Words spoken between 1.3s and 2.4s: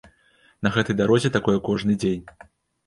такое кожны дзень.